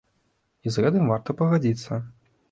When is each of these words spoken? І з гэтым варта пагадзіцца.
І 0.69 0.71
з 0.75 0.85
гэтым 0.85 1.03
варта 1.11 1.35
пагадзіцца. 1.41 1.99